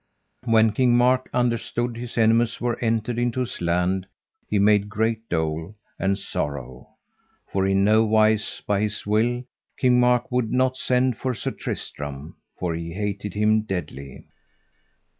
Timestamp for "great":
4.89-5.29